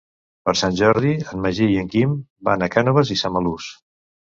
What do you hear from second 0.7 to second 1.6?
Jordi en